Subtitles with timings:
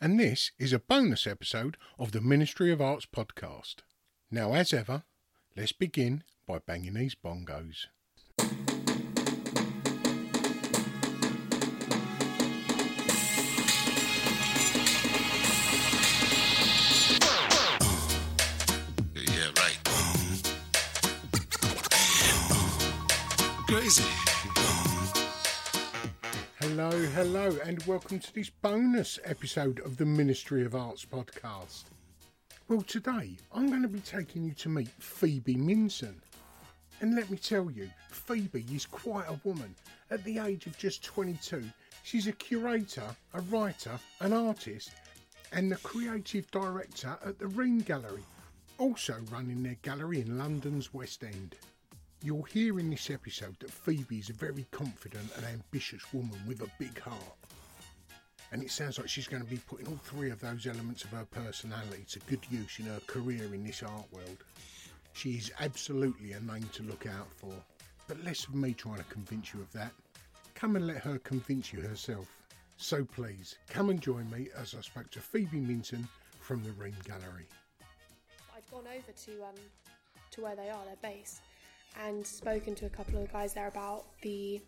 [0.00, 3.76] and this is a bonus episode of the Ministry of Arts podcast.
[4.30, 5.02] Now, as ever,
[5.56, 7.86] let's begin by banging these bongos.
[19.14, 19.78] Yeah, right.
[23.66, 24.37] Crazy.
[26.78, 31.86] Hello, hello, and welcome to this bonus episode of the Ministry of Arts podcast.
[32.68, 36.14] Well, today I'm going to be taking you to meet Phoebe Minson.
[37.00, 39.74] And let me tell you, Phoebe is quite a woman.
[40.12, 41.64] At the age of just 22,
[42.04, 44.92] she's a curator, a writer, an artist,
[45.50, 48.22] and the creative director at the Ream Gallery,
[48.78, 51.56] also running their gallery in London's West End.
[52.20, 56.62] You'll hear in this episode that Phoebe is a very confident and ambitious woman with
[56.62, 57.36] a big heart.
[58.50, 61.10] And it sounds like she's going to be putting all three of those elements of
[61.10, 64.38] her personality to good use in her career in this art world.
[65.12, 67.52] She is absolutely a name to look out for.
[68.08, 69.92] But less of me trying to convince you of that.
[70.56, 72.26] Come and let her convince you herself.
[72.78, 76.08] So please, come and join me as I spoke to Phoebe Minton
[76.40, 77.46] from the Ream Gallery.
[78.56, 79.54] I'd gone over to um,
[80.30, 81.40] to where they are, their base,
[81.96, 84.60] and spoken to a couple of the guys there about the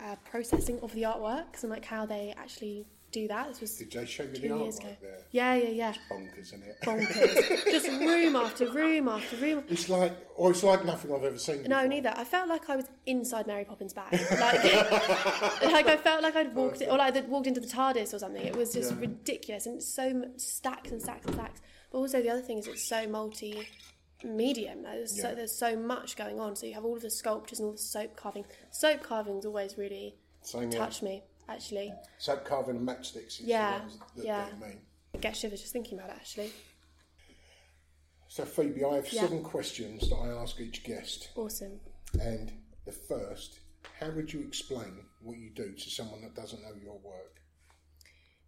[0.00, 3.48] uh, processing of the artworks and like how they actually do that.
[3.48, 4.96] This was Did they show you the years artwork ago.
[5.00, 5.18] there?
[5.30, 5.94] Yeah, yeah, yeah.
[6.10, 6.76] Bonkers, isn't it?
[6.84, 7.64] Bonkers.
[7.72, 9.64] Just room after room after room.
[9.68, 11.62] It's like, or it's like nothing I've ever seen.
[11.62, 11.88] No, before.
[11.88, 12.12] neither.
[12.14, 14.12] I felt like I was inside Mary Poppins' bag.
[14.12, 14.62] Like,
[15.72, 18.44] like I felt like I'd walked, or like I'd walked into the TARDIS or something.
[18.44, 21.60] It was just ridiculous and so stacks and stacks and stacks.
[21.90, 23.06] But also the other thing is it's so
[24.24, 24.82] multi-medium.
[24.82, 26.56] There's, so, there's so much going on.
[26.56, 28.44] So you have all of the sculptures and all the soap carving.
[28.70, 31.22] Soap carving's always really Same touched me.
[31.48, 33.40] Actually, Soap carving and matchsticks.
[33.40, 34.46] Is Yeah, the ones that yeah.
[34.60, 34.80] mean.
[35.14, 36.16] I get shivers just thinking about it.
[36.16, 36.52] Actually,
[38.28, 39.22] So Phoebe, I have Yeah.
[39.22, 41.80] seven questions that I ask each guest, awesome.
[42.20, 42.52] and
[42.84, 43.60] the first,
[43.98, 47.40] how would you explain what you do to someone that doesn't know your work?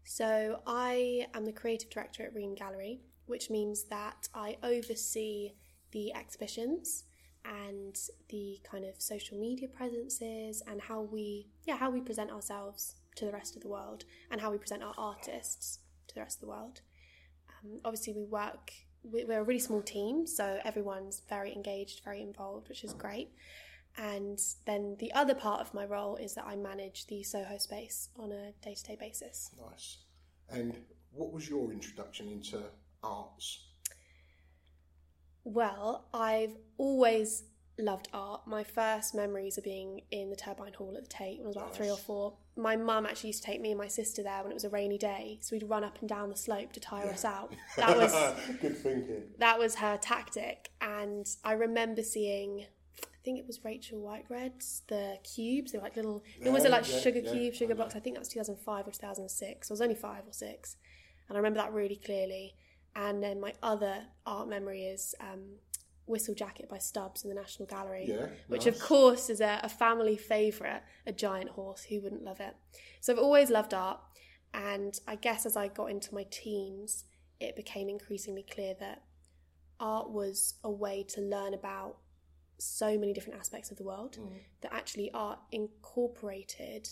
[0.05, 5.53] So I am the creative director at Ream Gallery, which means that I oversee
[5.93, 7.05] the exhibitions
[7.45, 7.97] and
[8.29, 13.25] the kind of social media presences and how we yeah how we present ourselves to
[13.25, 16.41] the rest of the world and how we present our artists to the rest of
[16.43, 16.81] the world.
[17.49, 18.73] Um, obviously, we work.
[19.03, 23.31] we- We're a really small team, so everyone's very engaged, very involved, which is great.
[23.97, 28.11] And then the other part of my role is that I manage the Soho space
[28.17, 29.51] on a day to day basis.
[29.71, 29.99] Nice.
[30.51, 30.77] And
[31.13, 32.63] what was your introduction into
[33.03, 33.67] arts?
[35.45, 37.45] Well, I've always
[37.79, 38.43] loved art.
[38.47, 41.57] My first memories of being in the Turbine Hall at the Tate when I was
[41.57, 42.35] about three or four.
[42.57, 44.69] My mum actually used to take me and my sister there when it was a
[44.71, 47.55] rainy day, so we'd run up and down the slope to tire us out.
[47.77, 48.13] That was
[48.61, 49.23] Good thinking.
[49.39, 52.67] that was her tactic, and I remember seeing.
[53.03, 55.73] I think it was Rachel Whiteread's, the cubes.
[55.73, 56.23] They were like little.
[56.41, 57.77] It was Yeah, like yeah, sugar yeah, cubes, sugar know.
[57.77, 57.95] blocks.
[57.97, 59.71] I think that was 2005 or 2006.
[59.71, 60.77] I was only five or six,
[61.29, 62.55] and I remember that really clearly.
[62.97, 65.57] And then my other art memory is um,
[66.09, 68.75] Whistlejacket by Stubbs in the National Gallery, Yeah, which nice.
[68.75, 71.85] of course is a, a family favourite, a giant horse.
[71.85, 72.55] Who wouldn't love it?
[73.01, 74.01] So I've always loved art,
[74.53, 77.05] and I guess as I got into my teens,
[77.39, 79.03] it became increasingly clear that
[79.79, 81.97] art was a way to learn about
[82.59, 84.19] so many different aspects of the world
[84.61, 86.87] that actually art incorporated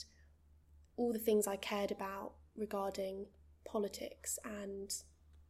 [0.96, 3.26] all the things I cared about regarding
[3.66, 4.90] politics and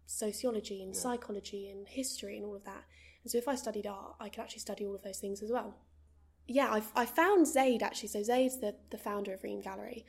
[0.08, 2.84] sociology and psychology and history and all of that.
[3.22, 5.52] And so if I studied art, I could actually study all of those things as
[5.52, 5.76] well.
[6.46, 8.08] Yeah, I've, I found Zaid actually.
[8.08, 10.06] So Zaid's the, the founder of Ream Gallery.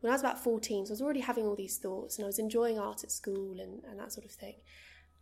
[0.00, 2.26] When I was about 14, so I was already having all these thoughts and I
[2.26, 4.56] was enjoying art at school and, and that sort of thing.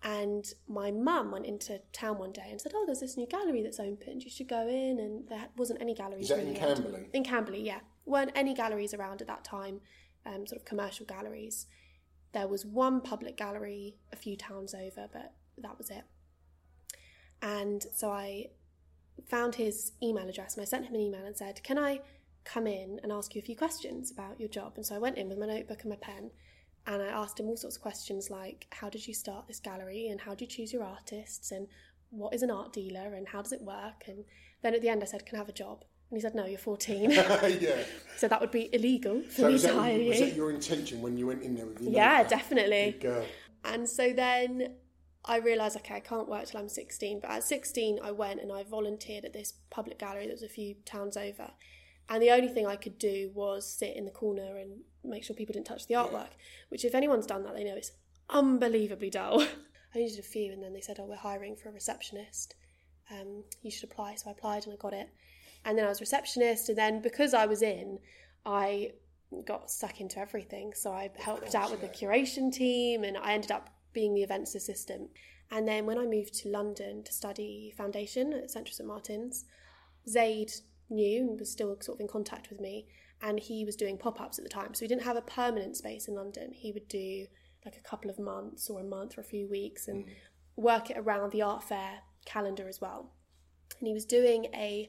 [0.03, 3.63] And my mum went into town one day and said, "Oh, there's this new gallery
[3.63, 4.23] that's opened.
[4.23, 6.25] You should go in." And there wasn't any galleries.
[6.25, 6.77] Is that in really around.
[6.77, 7.09] Camberley?
[7.15, 9.81] In Camberley, yeah, weren't any galleries around at that time.
[10.27, 11.67] Um, sort of commercial galleries.
[12.35, 16.03] There was one public gallery a few towns over, but that was it.
[17.41, 18.49] And so I
[19.27, 22.01] found his email address and I sent him an email and said, Can I
[22.45, 24.73] come in and ask you a few questions about your job?
[24.77, 26.33] And so I went in with my notebook and my pen
[26.87, 30.09] and I asked him all sorts of questions like, How did you start this gallery?
[30.09, 31.53] And how do you choose your artists?
[31.53, 31.69] And
[32.11, 33.15] what is an art dealer?
[33.15, 34.05] And how does it work?
[34.09, 34.25] And
[34.63, 35.85] then at the end I said, Can I have a job?
[36.15, 37.11] And he said, No, you're 14.
[37.11, 37.83] yeah.
[38.17, 40.27] so that would be illegal for So me was to that, hire was you.
[40.27, 42.93] that your intention when you went in there with your Yeah, definitely.
[42.93, 43.25] Good girl.
[43.65, 44.75] And so then
[45.25, 47.19] I realised, okay, I can't work till I'm 16.
[47.21, 50.49] But at 16, I went and I volunteered at this public gallery that was a
[50.49, 51.51] few towns over.
[52.09, 55.35] And the only thing I could do was sit in the corner and make sure
[55.35, 56.29] people didn't touch the artwork,
[56.69, 57.91] which, if anyone's done that, they know it's
[58.31, 59.43] unbelievably dull.
[59.95, 62.55] I needed a few, and then they said, oh, we're hiring for a receptionist.
[63.11, 64.15] Um, you should apply.
[64.17, 65.09] So I applied and I got it.
[65.65, 66.69] And then I was receptionist.
[66.69, 67.99] And then because I was in,
[68.45, 68.93] I
[69.47, 70.73] got stuck into everything.
[70.75, 74.55] So I helped out with the curation team and I ended up being the events
[74.55, 75.11] assistant.
[75.51, 79.45] And then when I moved to London to study foundation at Central St Martin's,
[80.09, 80.53] Zaid
[80.91, 82.87] knew and was still sort of in contact with me.
[83.23, 84.75] And he was doing pop ups at the time.
[84.75, 86.53] So he didn't have a permanent space in London.
[86.53, 87.27] He would do
[87.65, 90.09] like a couple of months or a month or a few weeks and mm.
[90.57, 93.13] work it around the art fair calendar as well.
[93.79, 94.89] And he was doing a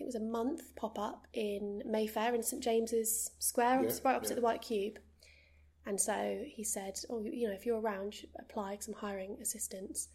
[0.00, 4.16] think it was a month pop up in Mayfair in St James's Square, Yeah, right
[4.16, 4.36] opposite yeah.
[4.36, 4.98] the White Cube.
[5.84, 10.08] And so he said, "Oh, you know, if you're around, apply because I'm hiring assistants,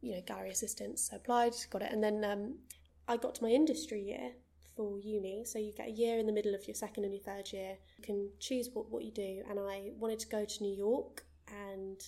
[0.00, 2.58] you know, gallery assistants." So I applied, got it, and then um,
[3.06, 4.32] I got to my industry year
[4.76, 5.44] for uni.
[5.44, 7.76] So you get a year in the middle of your second and your third year.
[7.98, 11.24] You can choose what what you do, and I wanted to go to New York
[11.46, 12.00] and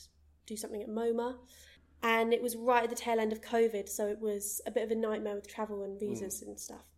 [0.47, 1.37] do something at MoMA.
[2.03, 4.83] And it was right at the tail end of COVID, so it was a bit
[4.83, 6.90] of a nightmare with travel and visas and stuff.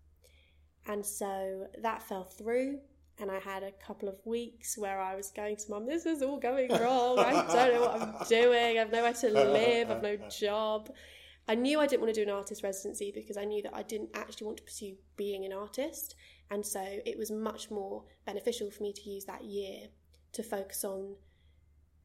[0.86, 2.80] And so that fell through,
[3.18, 6.22] and I had a couple of weeks where I was going to mum, this is
[6.22, 7.18] all going wrong.
[7.18, 8.78] I don't know what I'm doing.
[8.78, 9.90] I've nowhere to live.
[9.90, 10.90] I've no job.
[11.46, 13.82] I knew I didn't want to do an artist residency because I knew that I
[13.82, 16.14] didn't actually want to pursue being an artist.
[16.50, 19.88] And so it was much more beneficial for me to use that year
[20.32, 21.14] to focus on,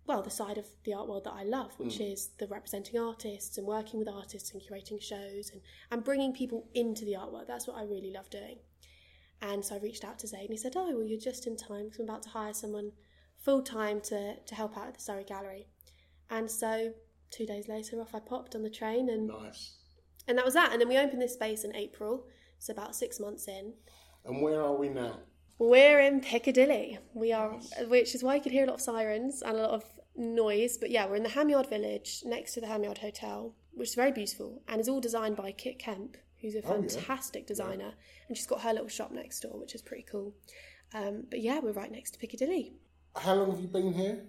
[0.07, 2.13] well, the side of the art world that I love, which mm.
[2.13, 5.61] is the representing artists and working with artists and curating shows and,
[5.91, 7.45] and bringing people into the art world.
[7.47, 8.57] That's what I really love doing.
[9.41, 11.57] And so I reached out to Zaid and he said, Oh, well, you're just in
[11.57, 12.91] time because I'm about to hire someone
[13.37, 15.67] full time to, to help out at the Surrey Gallery.
[16.29, 16.93] And so
[17.29, 19.75] two days later, off I popped on the train and, Nice.
[20.27, 20.71] and that was that.
[20.71, 22.25] And then we opened this space in April,
[22.59, 23.73] so about six months in.
[24.25, 25.19] And where are we now?
[25.59, 26.99] We're in Piccadilly.
[27.13, 27.53] We are,
[27.87, 29.83] which is why you can hear a lot of sirens and a lot of
[30.15, 30.77] noise.
[30.77, 33.89] But yeah, we're in the Ham Yard Village next to the Ham Yard Hotel, which
[33.89, 36.87] is very beautiful and is all designed by Kit Kemp, who's a Oh, yeah.
[36.89, 37.93] fantastic designer.
[38.27, 40.35] And she's got her little shop next door, which is pretty cool.
[40.93, 42.73] Um, but yeah, we're right next to Piccadilly.
[43.15, 44.25] How long have you been here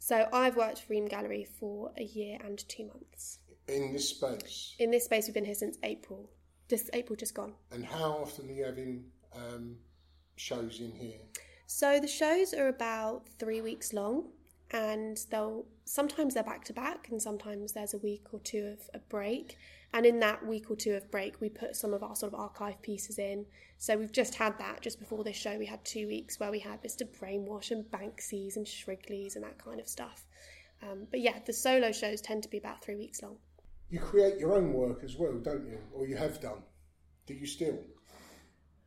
[0.00, 3.38] So I've worked for Ream Gallery for a year and two months.
[3.68, 4.74] in this space?
[4.80, 6.28] In this space, we've been here since April.
[6.68, 7.54] This April just gone.
[7.70, 9.76] And how often are you having um,
[10.36, 11.18] shows in here?
[11.66, 14.28] So the shows are about three weeks long,
[14.70, 18.90] and they'll sometimes they're back to back, and sometimes there's a week or two of
[18.94, 19.56] a break.
[19.92, 22.40] And in that week or two of break, we put some of our sort of
[22.40, 23.46] archive pieces in.
[23.78, 25.56] So we've just had that just before this show.
[25.58, 27.06] We had two weeks where we had Mr.
[27.06, 30.26] Brainwash and Banksies and Shrigley's and that kind of stuff.
[30.82, 33.36] Um, but yeah, the solo shows tend to be about three weeks long.
[33.88, 35.78] You create your own work as well, don't you?
[35.92, 36.62] Or you have done?
[37.26, 37.78] Do you still?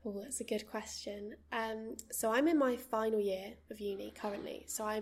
[0.06, 1.36] Oh, that's a good question.
[1.51, 4.65] Um, so I'm in my final year of uni currently.
[4.68, 5.01] So I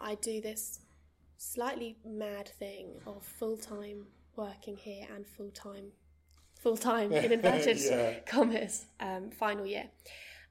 [0.00, 0.80] I do this
[1.36, 5.92] slightly mad thing of full time working here and full time
[6.54, 8.20] full time in inverted Yeah.
[8.26, 9.90] commas um, final year,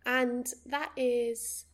[0.05, 1.65] and that is.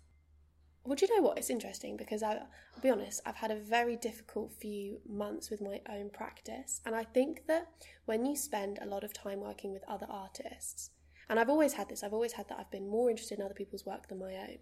[0.85, 1.37] Well, do you know what?
[1.37, 5.61] It's interesting because I, I'll be honest, I've had a very difficult few months with
[5.61, 6.81] my own practice.
[6.85, 7.69] And I think that
[8.03, 10.89] when you spend a lot of time working with other artists,
[11.29, 13.53] and I've always had this, I've always had that I've been more interested in other
[13.53, 14.57] people's work than my own.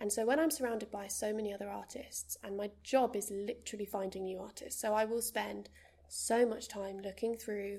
[0.00, 3.86] And so when I'm surrounded by so many other artists, and my job is literally
[3.86, 5.68] finding new artists, so I will spend
[6.08, 7.78] so much time looking through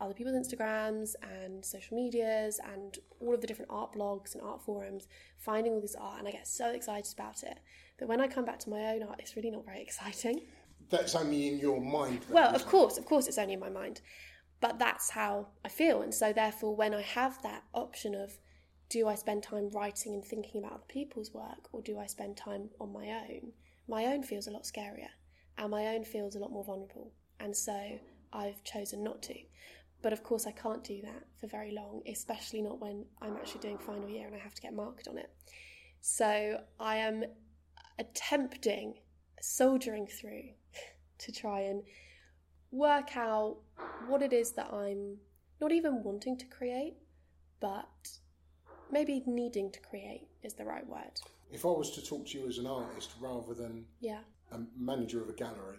[0.00, 4.62] other people's Instagrams and social medias and all of the different art blogs and art
[4.62, 7.58] forums, finding all this art, and I get so excited about it.
[7.98, 10.42] But when I come back to my own art, it's really not very exciting.
[10.90, 12.20] That's only in your mind.
[12.28, 14.02] Well, of course, of course, it's only in my mind,
[14.60, 18.38] but that's how I feel, and so therefore, when I have that option of
[18.88, 22.36] do I spend time writing and thinking about other people's work, or do I spend
[22.36, 23.52] time on my own?
[23.88, 25.10] My own feels a lot scarier,
[25.58, 27.98] and my own feels a lot more vulnerable, and so
[28.32, 29.34] I've chosen not to.
[30.02, 33.60] But of course, I can't do that for very long, especially not when I'm actually
[33.60, 35.30] doing final year and I have to get marked on it.
[36.00, 37.24] So I am
[37.98, 38.94] attempting,
[39.40, 40.50] soldiering through
[41.18, 41.82] to try and
[42.70, 43.56] work out
[44.08, 45.16] what it is that I'm
[45.60, 46.94] not even wanting to create,
[47.60, 47.88] but
[48.90, 51.18] maybe needing to create is the right word.
[51.50, 54.22] If I was to talk to you as an artist rather than Yeah.
[54.52, 55.78] a manager of a gallery,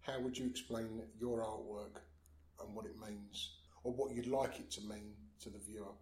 [0.00, 2.00] how would you explain your artwork
[2.60, 5.92] and what it means, or what you'd like it to mean to the viewer?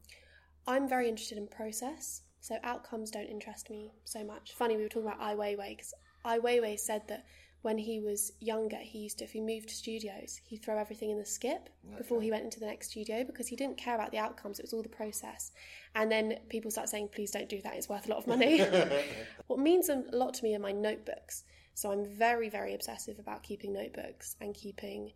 [0.66, 4.52] I'm very interested in process, so outcomes don't interest me so much.
[4.54, 5.92] Funny, we were talking about Ai Weiwei because
[6.24, 7.26] Ai Weiwei said that
[7.64, 11.18] when he was younger, he used to, if he moved studios, he'd throw everything in
[11.18, 14.18] the skip before he went into the next studio because he didn't care about the
[14.18, 15.50] outcomes, it was all the process.
[15.94, 18.58] And then people start saying, please don't do that, it's worth a lot of money.
[19.46, 21.44] what means a lot to me are my notebooks.
[21.72, 25.12] So I'm very, very obsessive about keeping notebooks and keeping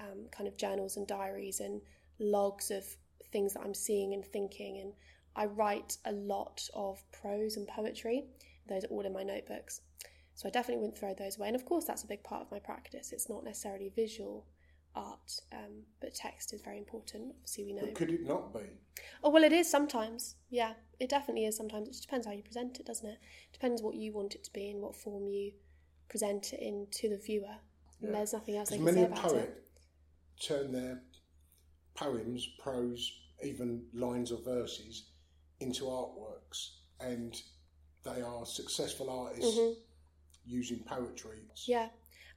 [0.00, 1.80] um, kind of journals and diaries and
[2.18, 2.84] logs of
[3.30, 4.80] things that I'm seeing and thinking.
[4.80, 4.92] And
[5.36, 8.24] I write a lot of prose and poetry.
[8.68, 9.82] Those are all in my notebooks.
[10.34, 11.48] So I definitely wouldn't throw those away.
[11.48, 13.12] And of course, that's a big part of my practice.
[13.12, 14.46] It's not necessarily visual
[14.94, 17.32] art, um, but text is very important.
[17.36, 17.82] Obviously, we know.
[17.82, 18.60] But could it not be?
[19.22, 20.36] Oh well, it is sometimes.
[20.50, 21.88] Yeah, it definitely is sometimes.
[21.88, 23.18] It just depends how you present it, doesn't it?
[23.52, 25.52] Depends what you want it to be and what form you
[26.08, 27.56] present it in to the viewer.
[28.00, 30.44] And there's nothing else I can many say a about poet it.
[30.44, 31.00] turn their
[31.94, 33.12] poems, prose,
[33.44, 35.10] even lines of verses
[35.60, 36.70] into artworks,
[37.00, 37.40] and
[38.04, 39.60] they are successful artists
[40.44, 41.40] using poetry.
[41.66, 41.88] Yeah,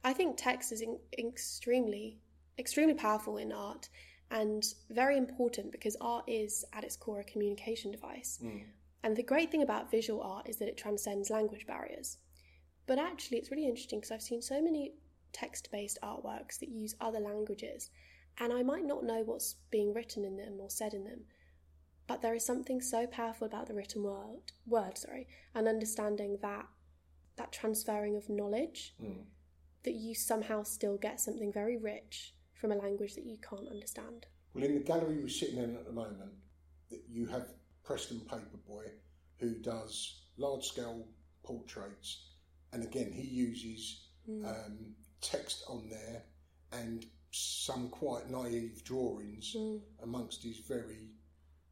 [0.04, 2.18] I think text is in- extremely,
[2.58, 3.88] extremely powerful in art
[4.30, 8.38] and very important because art is at its core a communication device.
[8.40, 8.58] Hmm.
[9.02, 12.18] And the great thing about visual art is that it transcends language barriers.
[12.86, 14.94] But actually, it's really interesting because I've seen so many
[15.32, 17.90] text based artworks that use other languages,
[18.38, 21.24] and I might not know what's being written in them or said in them.
[22.06, 26.66] But there is something so powerful about the written word, word, sorry, and understanding that
[27.36, 29.22] that transferring of knowledge hmm.
[29.84, 34.26] that you somehow still get something very rich from a language that you can't understand.
[34.54, 36.32] Well, in the gallery we're sitting in at the moment,
[36.90, 37.48] that you have
[37.84, 38.88] Preston Paperboy,
[39.38, 41.06] who does large scale
[41.42, 42.30] portraits,
[42.72, 44.44] and again he uses hmm.
[44.44, 46.22] um, text on there
[46.72, 49.76] and some quite naive drawings hmm.
[50.02, 51.10] amongst his very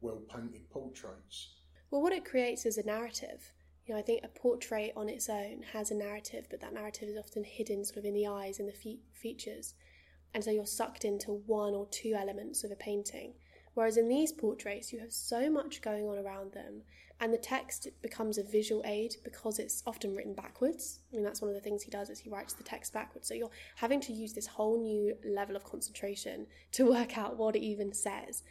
[0.01, 1.55] well painted portraits.
[1.89, 3.51] Well, what it creates is a narrative.
[3.85, 7.07] You know, I think a portrait on its own has a narrative, but that narrative
[7.07, 9.75] is often hidden sort of in the eyes and the fe- features.
[10.33, 13.33] And so you're sucked into one or two elements of a painting.
[13.75, 16.81] Whereas in these portraits, you have so much going on around them,
[17.19, 21.01] and the text becomes a visual aid because it's often written backwards.
[21.11, 23.27] I mean, that's one of the things he does is he writes the text backwards.
[23.27, 27.55] So you're having to use this whole new level of concentration to work out what
[27.55, 28.43] it even says.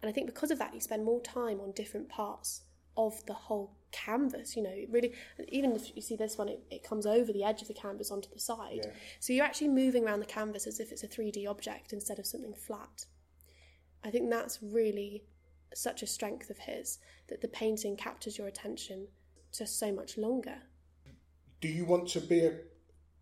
[0.00, 2.62] And I think because of that, you spend more time on different parts
[2.96, 4.56] of the whole canvas.
[4.56, 5.12] You know, it really,
[5.48, 8.10] even if you see this one, it, it comes over the edge of the canvas
[8.10, 8.80] onto the side.
[8.84, 8.90] Yeah.
[9.20, 12.26] So you're actually moving around the canvas as if it's a 3D object instead of
[12.26, 13.06] something flat.
[14.04, 15.24] I think that's really
[15.74, 16.98] such a strength of his
[17.28, 19.08] that the painting captures your attention
[19.52, 20.56] just so much longer.
[21.60, 22.52] Do you want to be a,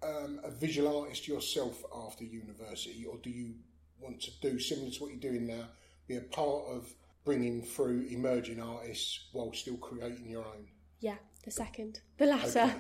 [0.02, 3.54] um, a visual artist yourself after university, or do you
[4.00, 5.68] want to do similar to what you're doing now,
[6.06, 6.92] be a part of
[7.24, 10.66] bringing through emerging artists while still creating your own?
[11.00, 12.60] Yeah, the second, the latter.
[12.60, 12.74] Okay,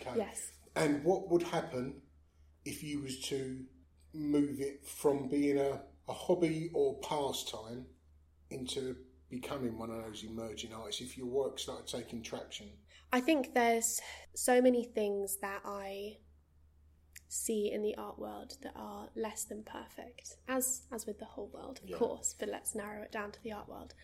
[0.08, 0.18] okay.
[0.18, 0.52] Yes.
[0.74, 2.02] And what would happen
[2.64, 3.64] if you was to
[4.12, 7.86] move it from being a, a hobby or pastime
[8.50, 8.96] into
[9.30, 12.68] becoming one of those emerging artists if your work started taking traction?
[13.12, 14.00] I think there's
[14.34, 16.18] so many things that I
[17.28, 21.50] see in the art world that are less than perfect, as as with the whole
[21.52, 22.34] world, of course.
[22.38, 23.94] But let's narrow it down to the art world.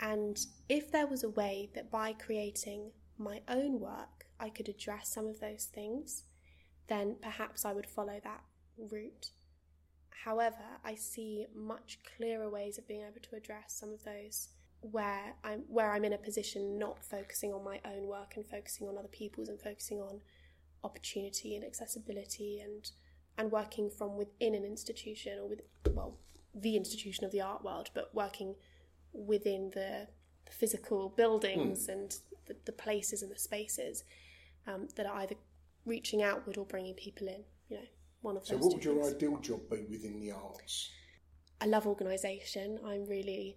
[0.00, 0.38] And
[0.68, 5.26] if there was a way that by creating my own work, I could address some
[5.26, 6.24] of those things,
[6.88, 8.42] then perhaps I would follow that
[8.76, 9.30] route.
[10.24, 14.48] However, I see much clearer ways of being able to address some of those
[14.80, 18.86] where I'm where I'm in a position not focusing on my own work and focusing
[18.88, 20.20] on other people's and focusing on
[20.84, 22.90] opportunity and accessibility and
[23.36, 25.60] and working from within an institution or with
[25.90, 26.18] well
[26.54, 28.54] the institution of the art world, but working
[29.12, 30.06] within the,
[30.46, 34.04] the physical buildings and the, the places and the spaces
[34.68, 35.34] um, that are either
[35.84, 37.42] reaching outward or bringing people in.
[37.68, 37.82] You know,
[38.22, 38.64] one of So, those.
[38.64, 39.14] what would your things.
[39.16, 40.90] ideal job be within the arts?
[41.60, 42.78] I love organisation.
[42.86, 43.56] I'm really,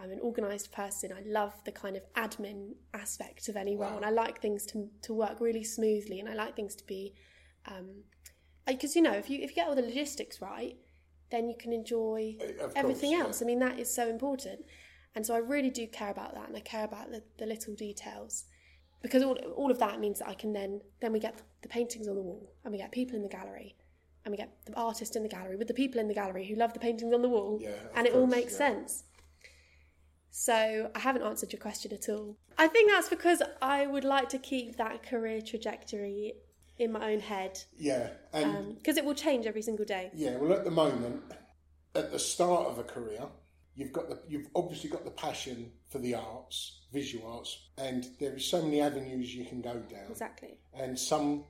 [0.00, 1.12] I'm an organised person.
[1.12, 4.88] I love the kind of admin aspect of any role, and I like things to
[5.02, 7.14] to work really smoothly, and I like things to be,
[8.66, 10.76] because you know, if you if you get all the logistics right,
[11.30, 13.42] then you can enjoy Uh, of everything course, else.
[13.42, 14.60] I mean, that is so important,
[15.14, 17.74] and so I really do care about that, and I care about the, the little
[17.74, 18.44] details.
[19.00, 22.08] Because all, all of that means that I can then then we get the paintings
[22.08, 23.76] on the wall and we get people in the gallery
[24.24, 26.56] and we get the artist in the gallery with the people in the gallery who
[26.56, 28.58] love the paintings on the wall Yeah, and it all makes yeah.
[28.58, 29.04] sense.
[30.30, 32.36] So I haven't answered your question at all.
[32.58, 36.34] I think that's because I would like to keep that career trajectory
[36.78, 40.10] in my own head Yeah, and um, because it will change every single day.
[40.14, 41.22] Yeah, well, at the moment,
[41.94, 43.26] at the start of a career,
[43.74, 48.34] you've got the you've obviously got the passion for the arts, visual arts, and there
[48.34, 50.06] is so many avenues you can go down.
[50.10, 50.58] Exactly.
[50.74, 51.44] And some,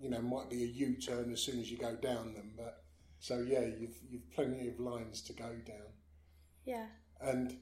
[0.00, 2.52] you know, might be a U turn as soon as you go down them.
[2.56, 2.82] But
[3.20, 5.92] so yeah, you've you've plenty of lines to go down,
[6.64, 6.86] Yeah.
[7.20, 7.56] and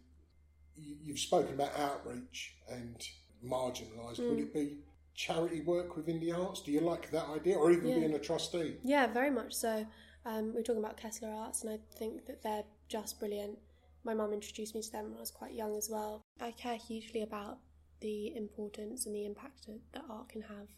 [0.76, 2.96] you, you've spoken about outreach and
[3.44, 4.18] marginalised.
[4.28, 4.42] Would Mm.
[4.42, 4.78] it be
[5.14, 6.62] charity work within the arts?
[6.62, 7.94] Do you like that idea, or even Yeah.
[8.00, 8.78] being a trustee?
[8.82, 9.86] Yeah, very much so.
[10.24, 13.58] Um, we're talking about Kessler Arts, and I think that they're just brilliant.
[14.02, 16.22] My mum introduced me to them when I was quite young as well.
[16.40, 17.58] I care hugely about
[18.00, 20.68] the importance and the impact that that art can have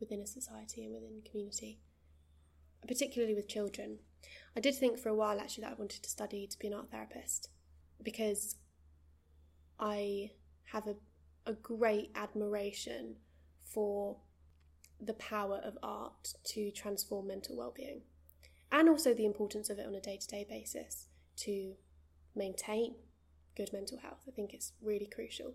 [0.00, 1.80] within a society and within community,
[2.86, 3.98] particularly with children.
[4.56, 6.74] I did think for a while actually that I wanted to study to be an
[6.74, 7.48] art therapist
[8.02, 8.56] because
[9.78, 10.32] I
[10.72, 10.96] have a,
[11.46, 13.16] a great admiration
[13.72, 14.16] for
[15.00, 18.02] the power of art to transform mental well-being
[18.72, 21.06] and also the importance of it on a day-to-day basis
[21.36, 21.74] to
[22.34, 22.96] maintain
[23.56, 24.20] good mental health.
[24.26, 25.54] I think it's really crucial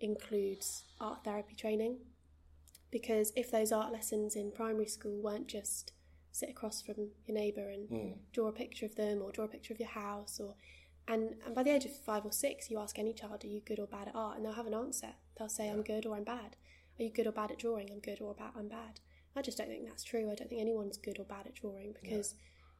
[0.00, 1.98] includes art therapy training
[2.90, 5.92] because if those art lessons in primary school weren't just
[6.32, 6.94] sit across from
[7.26, 8.08] your neighbour and hmm.
[8.32, 10.54] draw a picture of them or draw a picture of your house or
[11.06, 13.60] and, and by the age of five or six you ask any child are you
[13.60, 14.36] good or bad at art?
[14.36, 15.08] And they'll have an answer.
[15.38, 16.56] They'll say i'm good or i'm bad.
[16.98, 17.90] Are you good or bad at drawing?
[17.90, 19.00] I'm good or bad i'm bad.
[19.36, 20.30] I just don't think that's true.
[20.30, 22.34] I don't think anyone's good or bad at drawing because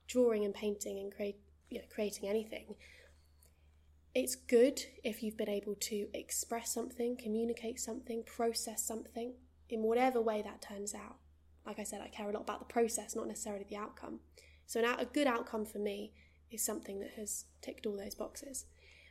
[0.06, 1.36] drawing and painting and create
[1.70, 2.74] you know creating anything
[4.14, 9.34] it's good if you've been able to express something, communicate something, process something
[9.68, 11.16] in whatever way that turns out.
[11.66, 14.20] Like I said, I care a lot about the process, not necessarily the outcome.
[14.66, 16.12] So, an out, a good outcome for me
[16.50, 18.66] is something that has ticked all those boxes.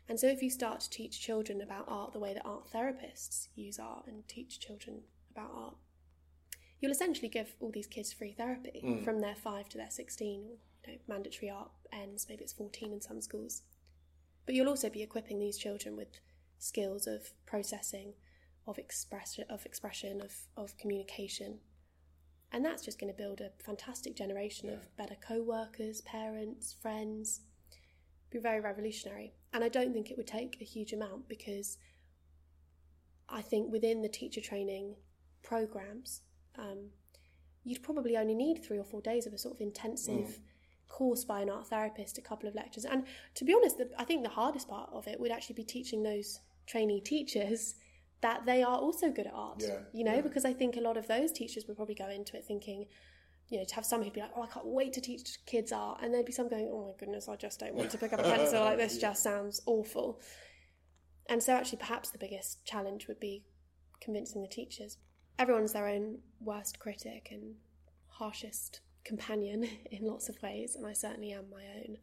[0.10, 3.48] And so, if you start to teach children about art the way that art therapists
[3.56, 5.76] use art and teach children about art,
[6.80, 9.04] you'll essentially give all these kids free therapy mm.
[9.04, 10.44] from their five to their 16.
[10.86, 13.62] You know, mandatory art ends, maybe it's 14 in some schools.
[14.48, 16.08] But you'll also be equipping these children with
[16.58, 18.14] skills of processing,
[18.66, 21.60] of expression, of expression, of, of communication.
[22.52, 27.42] And that's just going to build a fantastic generation of better co-workers, parents, friends.
[28.32, 29.34] Be very revolutionary.
[29.52, 31.78] And I don't think it would take a huge amount because
[33.28, 34.96] I think within the teacher training
[35.44, 36.22] programs,
[36.58, 36.92] um,
[37.66, 40.40] you'd probably only need three or four days of a sort of intensive
[40.88, 42.86] course by an art therapist, a couple of lectures.
[42.86, 45.64] And to be honest, the, I think the hardest part of it would actually be
[45.64, 47.76] teaching those trainee teachers
[48.22, 49.62] that they are also good at art.
[49.66, 50.22] Yeah, you know, yeah.
[50.22, 52.86] because I think a lot of those teachers would probably go into it thinking,
[53.50, 55.72] you know, to have some who'd be like, oh, I can't wait to teach kids
[55.72, 56.00] art.
[56.02, 58.20] And there'd be some going, oh my goodness, I just don't want to pick up
[58.20, 58.62] a pencil.
[58.62, 60.20] Like, this just sounds awful.
[61.30, 63.44] And so, actually, perhaps the biggest challenge would be
[64.02, 64.98] convincing the teachers.
[65.38, 67.56] Everyone's their own worst critic and
[68.08, 71.98] harshest companion in lots of ways, and I certainly am my own.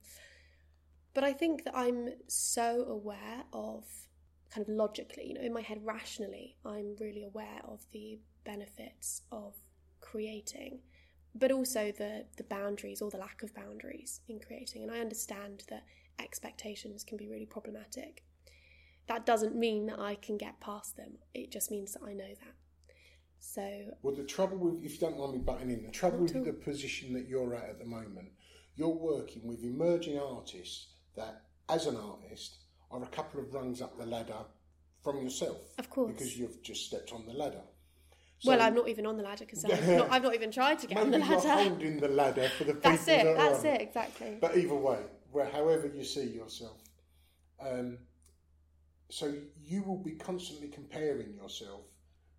[1.12, 3.84] But I think that I'm so aware of
[4.50, 9.22] kind of logically, you know, in my head, rationally, I'm really aware of the benefits
[9.30, 9.54] of
[10.00, 10.80] creating
[11.34, 14.82] but also the the boundaries or the lack of boundaries in creating.
[14.82, 15.84] And I understand that
[16.18, 18.22] expectations can be really problematic.
[19.06, 21.18] That doesn't mean that I can get past them.
[21.34, 22.54] It just means that I know that.
[23.46, 23.70] So
[24.02, 26.52] well, the trouble with if you don't mind me butting in, the trouble with the
[26.52, 28.32] position that you're at at the moment,
[28.74, 32.56] you're working with emerging artists that, as an artist,
[32.90, 34.38] are a couple of rungs up the ladder
[35.02, 35.58] from yourself.
[35.78, 37.60] Of course, because you've just stepped on the ladder.
[38.38, 40.78] So, well, I'm not even on the ladder because I've, not, I've not even tried
[40.80, 41.46] to get on the ladder.
[41.46, 43.24] You're holding the ladder for the people that's it.
[43.24, 43.80] That that's it.
[43.82, 44.38] Exactly.
[44.40, 46.78] But either way, where however you see yourself,
[47.60, 47.98] um,
[49.10, 51.82] so you will be constantly comparing yourself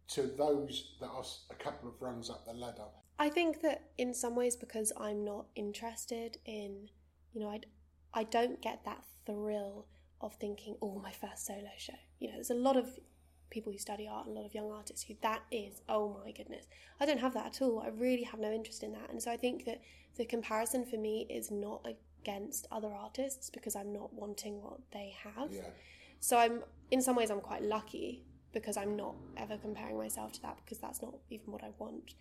[0.09, 2.83] to those that are a couple of rungs up the ladder.
[3.17, 6.89] I think that in some ways, because I'm not interested in,
[7.33, 7.61] you know, I
[8.13, 9.87] I don't get that thrill
[10.21, 11.93] of thinking, oh, my first solo show.
[12.19, 12.87] You know, there's a lot of
[13.49, 16.31] people who study art and a lot of young artists who that is, oh my
[16.31, 16.65] goodness.
[16.99, 17.81] I don't have that at all.
[17.85, 19.09] I really have no interest in that.
[19.09, 19.81] And so I think that
[20.17, 21.85] the comparison for me is not
[22.21, 25.51] against other artists because I'm not wanting what they have.
[25.51, 25.61] Yeah.
[26.19, 28.23] So I'm in some ways I'm quite lucky
[28.55, 32.15] because I'm not ever comparing myself to that because that's not even what I want.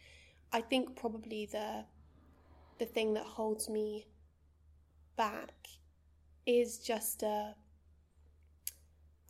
[0.52, 1.84] I think probably the
[2.78, 4.08] the thing that holds me
[5.16, 5.54] back
[6.44, 7.54] is just a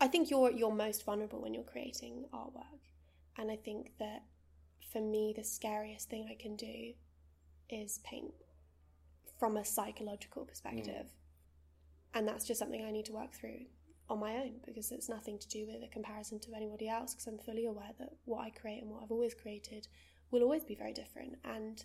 [0.00, 2.80] I think you're you're most vulnerable when you're creating artwork,
[3.38, 4.22] and I think that
[4.90, 6.94] for me the scariest thing I can do
[7.68, 8.32] is paint
[9.38, 12.18] from a psychological perspective, mm.
[12.18, 13.66] and that's just something I need to work through
[14.10, 17.26] on my own because it's nothing to do with a comparison to anybody else because
[17.26, 19.88] I'm fully aware that what I create and what I've always created
[20.30, 21.82] will always be very different and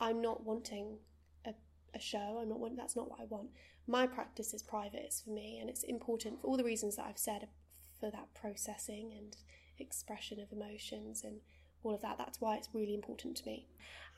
[0.00, 0.98] I'm not wanting
[1.46, 1.54] a,
[1.94, 3.48] a show I'm not want that's not what I want
[3.88, 7.06] my practice is private, it's for me, and it's important for all the reasons that
[7.06, 7.48] I've said
[7.98, 9.34] for that processing and
[9.78, 11.40] expression of emotions and
[11.82, 12.18] all of that.
[12.18, 13.66] That's why it's really important to me.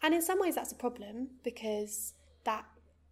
[0.02, 2.14] And in some ways, that's a problem because
[2.44, 2.64] that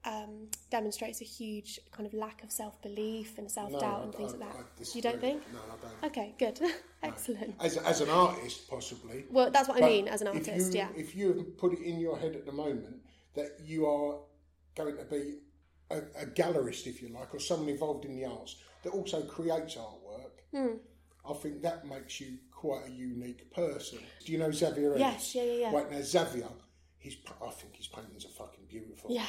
[0.05, 4.15] um, demonstrates a huge kind of lack of self belief and self doubt no, and
[4.15, 4.95] things I, like that.
[4.95, 5.43] you don't think?
[5.53, 6.11] No, I don't.
[6.11, 6.61] Okay, good.
[7.03, 7.55] Excellent.
[7.61, 9.25] As, as an artist, possibly.
[9.31, 10.89] Well, that's what I mean as an artist, if you, yeah.
[10.97, 12.97] If you put it in your head at the moment
[13.35, 14.19] that you are
[14.77, 15.39] going to be
[15.91, 19.77] a, a, gallerist, if you like, or someone involved in the arts that also creates
[19.77, 20.79] artwork, mm.
[21.29, 23.99] I think that makes you quite a unique person.
[24.25, 24.97] Do you know Xavier?
[24.97, 25.73] Yes, yeah, yeah, yeah.
[25.73, 26.49] Right now, Xavier,
[26.99, 29.13] he's I think his paintings are fucking beautiful.
[29.13, 29.27] Yeah.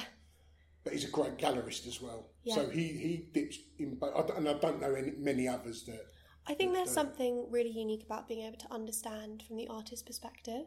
[0.84, 2.28] But he's a great gallerist as well.
[2.44, 2.56] Yeah.
[2.56, 3.98] So he he dips in,
[4.36, 6.06] and I don't know any, many others that.
[6.48, 10.66] I think there's something really unique about being able to understand from the artist's perspective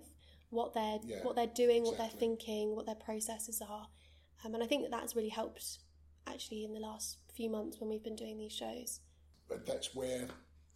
[0.51, 1.91] what they're yeah, what they're doing, exactly.
[1.91, 3.89] what they're thinking, what their processes are,
[4.45, 5.79] um, and I think that that's really helped
[6.27, 9.01] actually in the last few months when we've been doing these shows.
[9.49, 10.29] But that's where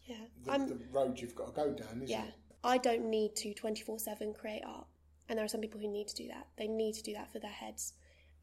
[0.06, 2.24] yeah, the, the road you've got to go down, isn't yeah.
[2.24, 2.34] it?
[2.62, 4.86] I don't need to 24 7 create art.
[5.28, 6.46] And there are some people who need to do that.
[6.56, 7.94] They need to do that for their heads.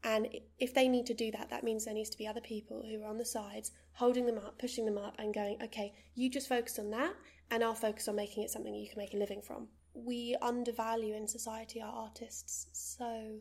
[0.04, 2.82] And if they need to do that, that means there needs to be other people
[2.82, 6.30] who are on the sides, holding them up, pushing them up, and going, okay, you
[6.30, 7.14] just focus on that,
[7.50, 9.68] and I'll focus on making it something you can make a living from.
[9.94, 13.38] We undervalue in society our artists so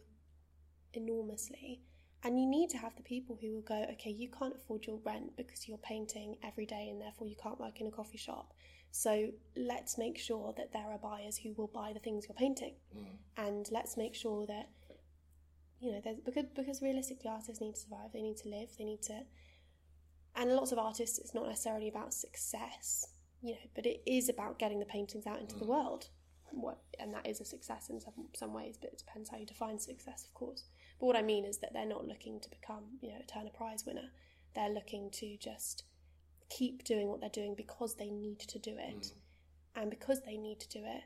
[0.94, 1.82] enormously.
[2.26, 5.00] And you need to have the people who will go, okay, you can't afford your
[5.04, 8.54] rent because you're painting every day and therefore you can't work in a coffee shop.
[8.92, 12.76] So let's make sure that there are buyers who will buy the things you're painting.
[12.96, 13.18] Mm.
[13.36, 14.70] And let's make sure that,
[15.84, 18.86] you know, there's, because, because realistically artists need to survive, they need to live, they
[18.86, 19.20] need to.
[20.36, 23.08] And lots of artists, it's not necessarily about success,
[23.42, 25.60] you know, but it is about getting the paintings out into mm.
[25.60, 26.08] the world.
[26.52, 29.46] What, and that is a success in some, some ways, but it depends how you
[29.46, 30.64] define success, of course.
[31.00, 33.50] But what I mean is that they're not looking to become, you know, a Turner
[33.54, 34.10] Prize winner.
[34.56, 35.84] They're looking to just
[36.50, 39.02] keep doing what they're doing because they need to do it.
[39.02, 39.12] Mm.
[39.76, 41.04] And because they need to do it,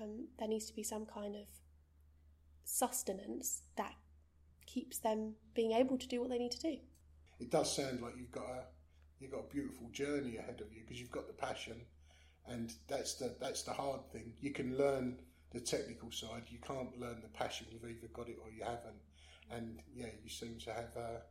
[0.00, 1.46] um, there needs to be some kind of
[2.64, 3.94] sustenance that
[4.66, 6.76] keeps them being able to do what they need to do.
[7.38, 8.64] It does sound like you've got a
[9.20, 11.80] you've got a beautiful journey ahead of you because you've got the passion,
[12.46, 14.32] and that's the that's the hard thing.
[14.40, 15.18] You can learn
[15.52, 16.44] the technical side.
[16.48, 17.66] You can't learn the passion.
[17.70, 19.00] You've either got it or you haven't
[19.50, 21.22] and yeah, you seem to have a,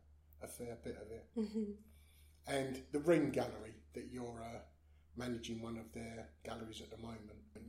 [0.42, 1.26] a fair bit of it.
[1.38, 1.72] Mm-hmm.
[2.48, 4.58] And the Ream Gallery that you're uh,
[5.16, 7.20] managing one of their galleries at the moment,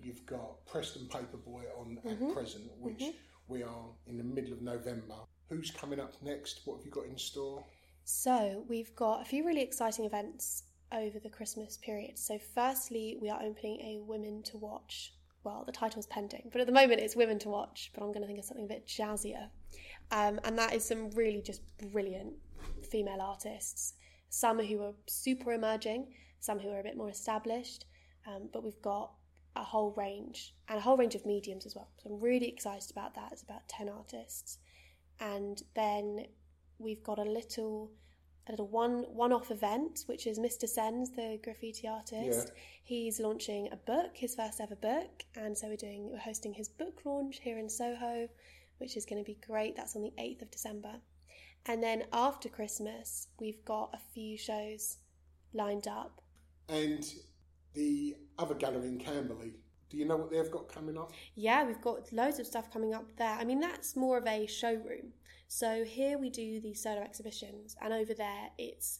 [0.01, 2.09] you've got Preston Paperboy on mm-hmm.
[2.09, 3.17] at present, which mm-hmm.
[3.49, 5.15] We are in the middle of November.
[5.49, 6.61] Who's coming up next?
[6.65, 7.63] What have you got in store?
[8.03, 12.17] So, we've got a few really exciting events over the Christmas period.
[12.17, 15.13] So, firstly, we are opening a Women to Watch.
[15.43, 18.21] Well, the title's pending, but at the moment it's Women to Watch, but I'm going
[18.21, 19.47] to think of something a bit jazzier.
[20.11, 22.33] Um, and that is some really just brilliant
[22.89, 23.93] female artists.
[24.29, 26.07] Some who are super emerging,
[26.41, 27.85] some who are a bit more established,
[28.27, 29.11] um, but we've got
[29.55, 31.89] a whole range and a whole range of mediums as well.
[32.03, 33.31] So I'm really excited about that.
[33.31, 34.59] It's about 10 artists.
[35.19, 36.25] And then
[36.79, 37.91] we've got a little
[38.47, 40.63] a little one one off event, which is Mr.
[40.63, 42.51] Cenz, the graffiti artist.
[42.55, 42.61] Yeah.
[42.83, 46.69] He's launching a book, his first ever book, and so we're doing we're hosting his
[46.69, 48.29] book launch here in Soho,
[48.77, 49.75] which is going to be great.
[49.75, 50.93] That's on the eighth of December,
[51.65, 54.97] and then after Christmas, we've got a few shows
[55.53, 56.21] lined up.
[56.69, 57.05] And
[57.73, 59.53] the other gallery in Camberley,
[59.89, 61.11] do you know what they've got coming up?
[61.35, 63.37] Yeah, we've got loads of stuff coming up there.
[63.39, 65.13] I mean, that's more of a showroom.
[65.47, 68.99] So here we do these solo exhibitions, and over there it's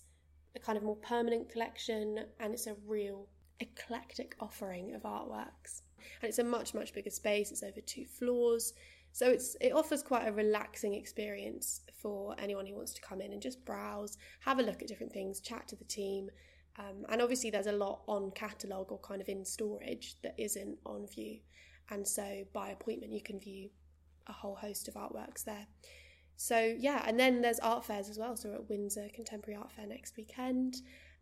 [0.55, 3.27] a kind of more permanent collection, and it's a real
[3.59, 5.81] eclectic offering of artworks.
[6.21, 7.51] And it's a much much bigger space.
[7.51, 8.73] It's over two floors,
[9.11, 13.33] so it's it offers quite a relaxing experience for anyone who wants to come in
[13.33, 16.29] and just browse, have a look at different things, chat to the team.
[16.79, 20.77] Um, and obviously, there's a lot on catalogue or kind of in storage that isn't
[20.85, 21.39] on view.
[21.89, 23.69] And so, by appointment, you can view
[24.27, 25.67] a whole host of artworks there.
[26.35, 28.35] So, yeah, and then there's art fairs as well.
[28.35, 30.77] So, we're at Windsor Contemporary Art Fair next weekend,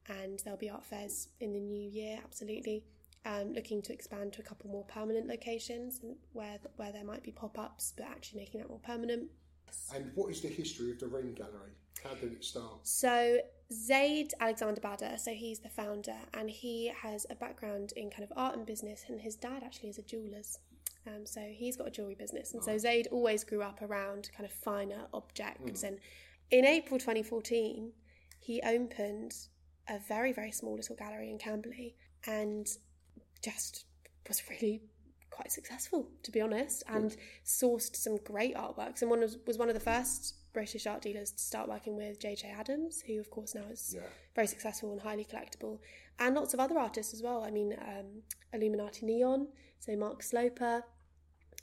[0.09, 2.83] and there'll be art fairs in the new year, absolutely.
[3.25, 5.99] Um, looking to expand to a couple more permanent locations
[6.33, 9.29] where where there might be pop ups, but actually making that more permanent.
[9.93, 11.71] And what is the history of the Ream Gallery?
[12.03, 12.79] How did it start?
[12.83, 13.39] So
[13.73, 18.31] Zaid Alexander Bader, so he's the founder, and he has a background in kind of
[18.35, 20.59] art and business, and his dad actually is a jeweler's.
[21.07, 24.45] Um, so he's got a jewellery business, and so Zaid always grew up around kind
[24.45, 25.83] of finer objects.
[25.83, 25.99] And
[26.49, 27.91] in April 2014,
[28.39, 29.35] he opened
[29.87, 32.67] a very very small little gallery in Camberley, and
[33.43, 33.85] just
[34.27, 34.81] was really
[35.35, 39.01] quite successful, to be honest, and sourced some great artworks.
[39.01, 42.19] And one was, was one of the first British art dealers to start working with
[42.19, 42.49] J.J.
[42.57, 44.01] Adams, who, of course, now is Yeah.
[44.33, 45.79] very successful and highly collectible,
[46.19, 47.43] and lots of other artists as well.
[47.43, 49.47] I mean, um, Illuminati Neon,
[49.79, 50.83] so Mark Sloper.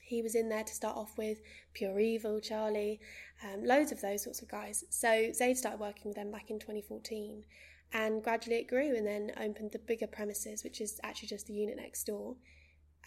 [0.03, 1.41] He was in there to start off with,
[1.73, 3.01] Pure Evil, Charlie,
[3.43, 4.85] um, loads of those sorts of guys.
[4.91, 7.45] So Zaid started working with them back in 2014,
[7.95, 11.55] and gradually it grew and then opened the bigger premises, which is actually just the
[11.55, 12.37] unit next door,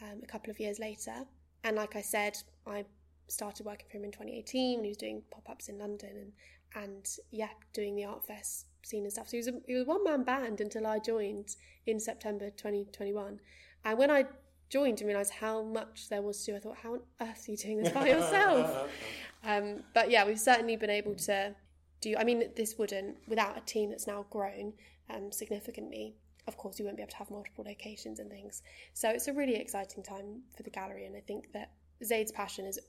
[0.02, 1.26] um, a couple of years later.
[1.64, 2.86] And like I said, I
[3.28, 6.32] started working for him in 2018 when he was doing pop ups in London
[6.76, 9.28] and, and yeah, doing the art fest scene and stuff.
[9.28, 11.56] So he was a, he was a one man band until I joined
[11.86, 13.40] in September 2021.
[13.84, 14.26] And when I
[14.70, 17.52] joined and realised how much there was to do, I thought, how on earth are
[17.52, 18.90] you doing this by yourself?
[19.44, 21.56] um, but yeah, we've certainly been able to
[22.02, 22.16] do.
[22.18, 24.74] I mean, this wouldn't without a team that's now grown
[25.10, 26.16] um, significantly.
[26.48, 28.62] Of course, you won't be able to have multiple locations and things.
[28.94, 31.72] So it's a really exciting time for the gallery, and I think that
[32.04, 32.80] Zaid's passion is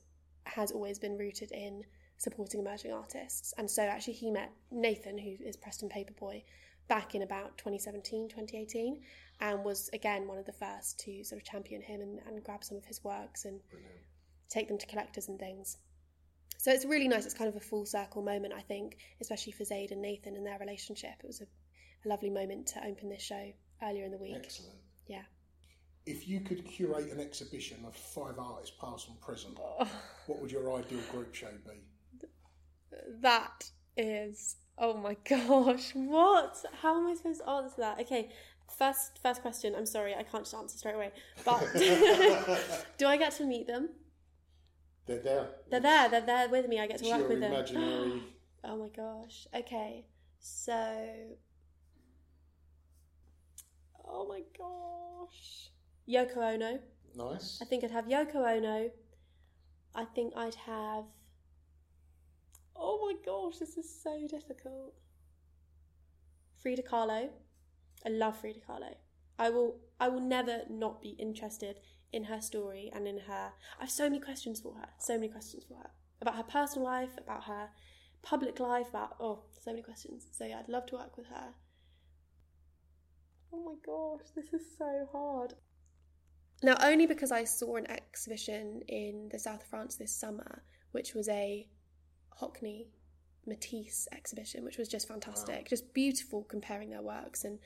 [0.45, 1.83] has always been rooted in
[2.17, 3.53] supporting emerging artists.
[3.57, 6.43] And so actually, he met Nathan, who is Preston Paperboy,
[6.87, 9.01] back in about 2017, 2018,
[9.41, 12.63] and was again one of the first to sort of champion him and, and grab
[12.63, 13.59] some of his works and
[14.49, 15.77] take them to collectors and things.
[16.57, 17.25] So it's really nice.
[17.25, 20.45] It's kind of a full circle moment, I think, especially for Zaid and Nathan and
[20.45, 21.13] their relationship.
[21.19, 21.45] It was a,
[22.05, 23.51] a lovely moment to open this show
[23.83, 24.35] earlier in the week.
[24.35, 24.77] Excellent.
[25.07, 25.23] Yeah.
[26.05, 29.87] If you could curate an exhibition of five artists, past and present, oh.
[30.27, 31.81] what would your ideal group show be?
[33.21, 36.57] That is oh my gosh, what?
[36.81, 37.99] How am I supposed to answer that?
[38.01, 38.29] Okay,
[38.77, 39.73] first first question.
[39.75, 41.11] I'm sorry, I can't just answer straight away.
[41.43, 41.61] But
[42.97, 43.89] do I get to meet them?
[45.05, 45.47] They're there.
[45.69, 46.09] They're there.
[46.09, 46.79] They're there with me.
[46.79, 48.23] I get to It's work with them.
[48.63, 49.47] Oh my gosh.
[49.55, 50.03] Okay.
[50.39, 51.05] So.
[54.07, 55.71] Oh my gosh.
[56.07, 56.79] Yoko Ono.
[57.15, 57.59] Nice.
[57.61, 58.89] I think I'd have Yoko Ono.
[59.95, 61.05] I think I'd have.
[62.75, 64.93] Oh my gosh, this is so difficult.
[66.61, 67.29] Frida Kahlo.
[68.05, 68.93] I love Frida Kahlo.
[69.39, 69.79] I will.
[69.99, 71.79] I will never not be interested
[72.13, 73.51] in her story and in her.
[73.79, 74.89] I have so many questions for her.
[74.99, 75.89] So many questions for her
[76.21, 77.69] about her personal life, about her
[78.21, 80.27] public life, about oh, so many questions.
[80.31, 81.53] So yeah, I'd love to work with her.
[83.57, 85.53] Oh my gosh, this is so hard.
[86.63, 91.13] Now, only because I saw an exhibition in the south of France this summer, which
[91.13, 91.67] was a
[92.41, 92.87] Hockney
[93.45, 97.59] Matisse exhibition, which was just fantastic, just beautiful comparing their works, and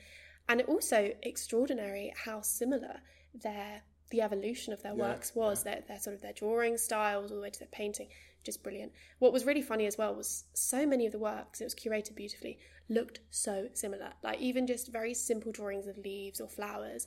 [0.48, 3.00] and also extraordinary how similar
[3.34, 7.32] their the evolution of their Yeah, works was their, their sort of their drawing styles
[7.32, 8.08] all the way to their painting
[8.44, 8.92] just brilliant.
[9.18, 12.14] What was really funny as well was so many of the works it was curated
[12.14, 14.12] beautifully looked so similar.
[14.22, 17.06] Like even just very simple drawings of leaves or flowers.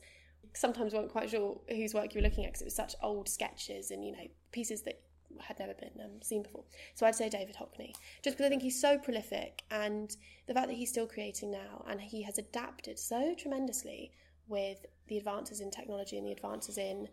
[0.54, 3.28] Sometimes weren't quite sure whose work you were looking at because it was such old
[3.28, 5.02] sketches and you know pieces that
[5.40, 6.64] had never been um, seen before.
[6.94, 10.16] So i'd say david hockney just because i think he's so prolific and
[10.48, 14.12] the fact that he's still creating now and he has adapted so tremendously
[14.48, 17.08] with the advances in technology and the advances in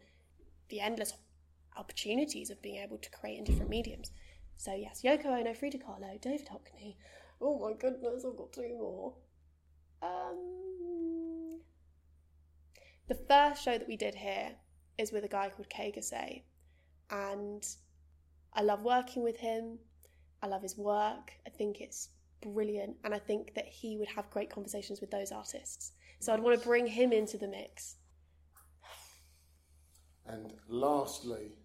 [0.69, 1.15] the endless
[1.77, 4.11] opportunities of being able to create in different mediums.
[4.57, 6.97] So yes, Yoko Ono, Frida Kahlo, David Hockney.
[7.41, 9.15] Oh my goodness, I've got two more.
[10.03, 11.61] Um,
[13.09, 14.53] the first show that we did here
[14.99, 16.43] is with a guy called Kay Gassay,
[17.11, 17.67] and
[18.53, 19.79] I love working with him.
[20.43, 21.33] I love his work.
[21.47, 22.11] I think it's
[22.43, 25.93] brilliant, and I think that he would have great conversations with those artists.
[26.23, 27.97] So I'd want to bring him into the mix.
[30.25, 31.59] And lastly,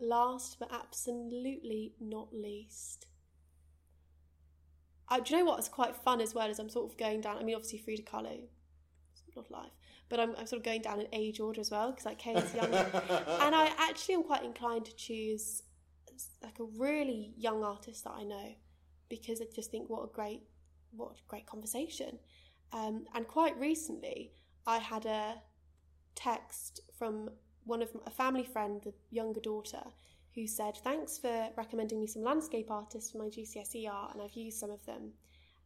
[0.00, 3.06] Last but absolutely not least,
[5.10, 5.58] uh, do you know what?
[5.58, 7.36] It's quite fun as well as I'm sort of going down.
[7.36, 8.44] I mean, obviously Frida Kahlo,
[9.36, 9.72] not life,
[10.08, 12.32] but I'm, I'm sort of going down in age order as well because like Kay
[12.32, 12.78] is younger,
[13.42, 15.64] and I actually am quite inclined to choose
[16.42, 18.54] like a really young artist that I know
[19.10, 20.44] because I just think what a great
[20.96, 22.18] what a great conversation.
[22.72, 24.32] Um, and quite recently,
[24.66, 25.34] I had a
[26.14, 27.30] text from
[27.64, 29.82] one of a family friend, the younger daughter,
[30.34, 34.34] who said, "Thanks for recommending me some landscape artists for my GCSE art, and I've
[34.34, 35.12] used some of them."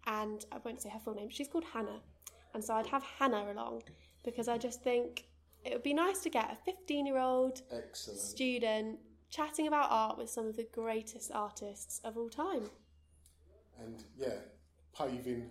[0.07, 1.31] And I won't say her full name.
[1.31, 2.03] She's called Hannah,
[2.55, 3.83] and so I'd have Hannah along
[4.25, 5.29] because I just think
[5.65, 8.99] it would be nice to get a 15-year-old student
[9.31, 12.71] chatting about art with some of the greatest artists of all time.
[13.79, 14.39] and yeah,
[14.97, 15.51] paving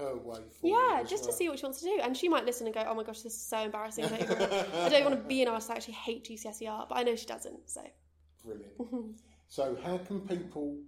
[0.00, 0.78] her way forward.
[0.78, 1.98] Yeah, just to see what she wants to do.
[2.02, 4.04] And she might listen and go, oh my gosh, this is so embarrassing.
[4.04, 4.36] I don't, even,
[4.74, 5.70] I don't want to be an artist.
[5.70, 7.68] I actually hate GCSE art, but I know she doesn't.
[7.68, 7.82] So
[8.44, 8.78] Brilliant.
[8.78, 9.14] Mhm.
[9.48, 10.78] so, how can people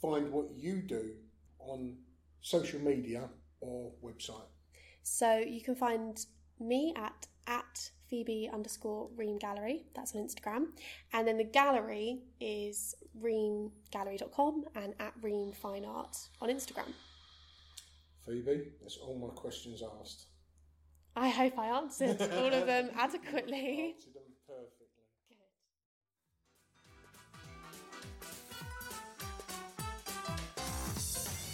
[0.00, 1.10] find what you do
[1.58, 1.96] on
[2.40, 3.28] social media
[3.60, 4.46] or website?
[5.02, 6.24] So you can find
[6.60, 9.86] me at at Phoebe underscore Ream Gallery.
[9.96, 10.66] That's on Instagram.
[11.12, 16.92] And then the gallery is reamgallery.com and at Ream Fine Art on Instagram.
[18.26, 20.26] Phoebe, that's all my questions asked.
[21.16, 23.94] I hope I answered all of them adequately.
[23.94, 24.78] Answered them perfectly.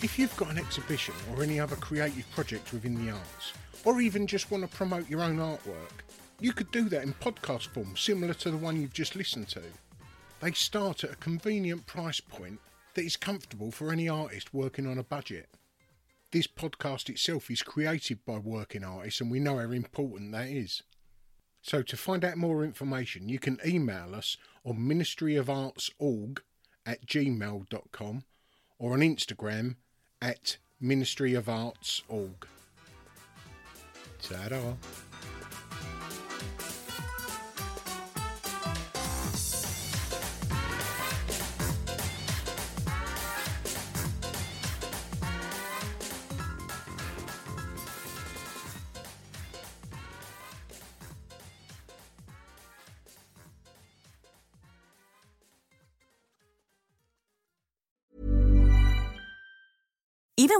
[0.00, 3.52] If you've got an exhibition or any other creative project within the arts,
[3.84, 6.04] or even just want to promote your own artwork,
[6.38, 9.62] you could do that in podcast form similar to the one you've just listened to.
[10.40, 12.60] They start at a convenient price point
[12.94, 15.48] that is comfortable for any artist working on a budget.
[16.30, 20.82] This podcast itself is created by working artists, and we know how important that is.
[21.62, 26.40] So, to find out more information, you can email us on ministryofartsorg
[26.84, 28.24] at gmail.com
[28.78, 29.76] or on Instagram
[30.20, 32.44] at ministryofartsorg.
[34.20, 34.58] Ta-da!
[34.60, 35.07] Even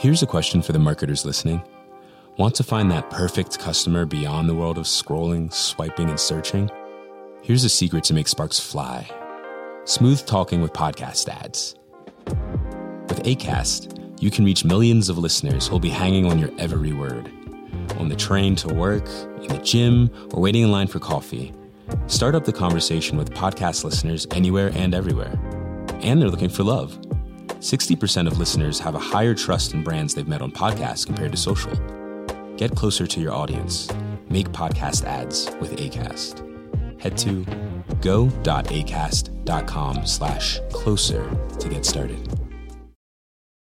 [0.00, 1.62] Here's a question for the marketers listening.
[2.38, 6.70] Want to find that perfect customer beyond the world of scrolling, swiping, and searching?
[7.42, 9.06] Here's a secret to make sparks fly
[9.84, 11.74] smooth talking with podcast ads.
[13.08, 17.30] With ACAST, you can reach millions of listeners who'll be hanging on your every word.
[17.98, 19.06] On the train to work,
[19.42, 21.52] in the gym, or waiting in line for coffee.
[22.06, 25.38] Start up the conversation with podcast listeners anywhere and everywhere.
[26.00, 26.98] And they're looking for love.
[27.60, 31.38] 60% of listeners have a higher trust in brands they've met on podcasts compared to
[31.38, 31.72] social.
[32.56, 33.88] Get closer to your audience.
[34.30, 37.00] Make podcast ads with ACAST.
[37.00, 37.44] Head to
[38.00, 42.39] go.acast.com slash closer to get started.